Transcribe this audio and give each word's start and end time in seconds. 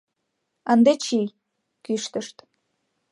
«Ынде 0.71 0.93
чий!— 1.03 1.27
кӱштышт. 1.83 2.37